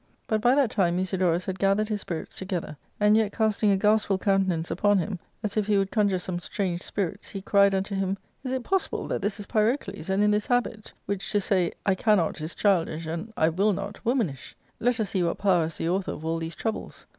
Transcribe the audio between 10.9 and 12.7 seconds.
which to say * I cannot' is